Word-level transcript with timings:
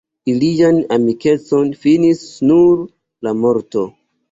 Ilian 0.31 0.79
amikecon 0.97 1.69
finis 1.85 2.25
nur 2.53 2.83
la 3.29 3.37
morto. 3.45 3.89